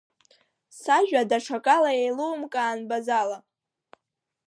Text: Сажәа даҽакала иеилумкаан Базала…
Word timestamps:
Сажәа 0.79 1.21
даҽакала 1.29 1.91
иеилумкаан 1.93 2.79
Базала… 2.89 3.37